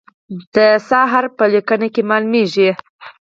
د 0.53 0.55
"ث" 0.87 0.89
حرف 1.11 1.31
په 1.39 1.45
لیکنه 1.53 1.87
کې 1.93 2.01
ښکاري. 2.09 2.69